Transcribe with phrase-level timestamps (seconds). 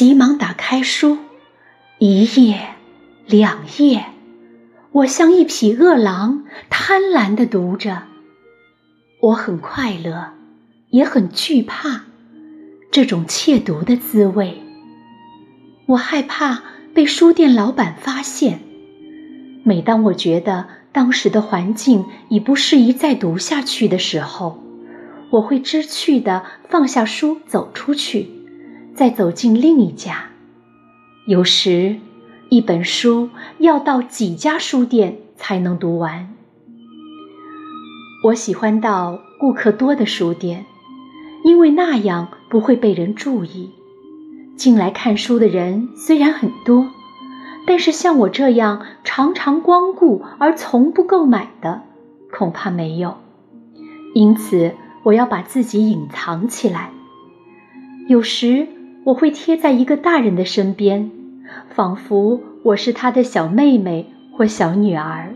[0.00, 1.18] 急忙打开书，
[1.98, 2.58] 一页，
[3.26, 4.06] 两页，
[4.92, 8.04] 我像一匹饿狼，贪婪地读着。
[9.20, 10.30] 我很快乐，
[10.88, 12.04] 也很惧怕
[12.90, 14.62] 这种窃读的滋味。
[15.84, 16.62] 我害怕
[16.94, 18.60] 被书店老板发现。
[19.64, 24.62] 每当我觉得当时的环境已不适宜再读下去的时候，
[25.28, 28.39] 我会知趣地放下书，走出去。
[28.94, 30.24] 再走进另一家，
[31.26, 31.96] 有时
[32.50, 36.34] 一本书要到几家书店才能读完。
[38.24, 40.66] 我喜欢到顾客多的书店，
[41.44, 43.70] 因为那样不会被人注意。
[44.56, 46.86] 进来看书的人虽然很多，
[47.66, 51.80] 但是像我这样常常光顾而从不购买的，
[52.30, 53.16] 恐怕没有。
[54.14, 56.90] 因此，我要把自己隐藏起来。
[58.08, 58.66] 有时。
[59.10, 61.10] 我会贴在一个大人的身边，
[61.74, 65.34] 仿佛我是他的小妹妹或小女儿。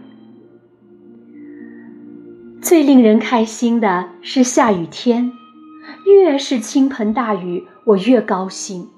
[2.63, 5.33] 最令人开心的是下雨天，
[6.07, 8.89] 越是倾盆大雨，我越高兴，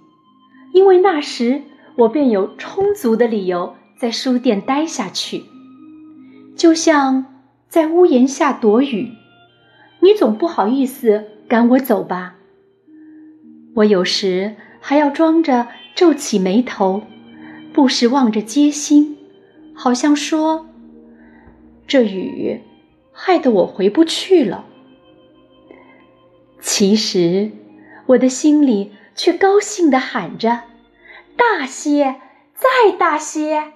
[0.73, 1.63] 因为那时
[1.97, 5.45] 我便有充足的理由在书店待下去，
[6.55, 7.25] 就像
[7.67, 9.13] 在屋檐下躲雨，
[10.01, 12.35] 你总不好意思赶我走吧。
[13.77, 14.55] 我有时
[14.89, 17.03] 还要装着皱起眉头，
[17.73, 19.19] 不时望着街心，
[19.75, 20.69] 好像说
[21.89, 22.61] ：“这雨
[23.11, 24.65] 害得我回不去了。”
[26.63, 27.51] 其实，
[28.07, 30.63] 我的心里却高兴地喊着
[31.35, 32.21] ：“大些，
[32.55, 33.73] 再大些！”